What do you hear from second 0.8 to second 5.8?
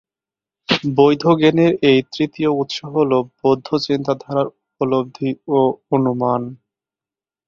বৈধ জ্ঞানের এই তৃতীয় উৎস হল বৌদ্ধ চিন্তাধারার উপলব্ধি ও